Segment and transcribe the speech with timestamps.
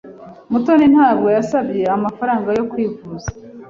[0.51, 3.27] Mutoni ntabwo yasabye amafaranga yo kwivuza.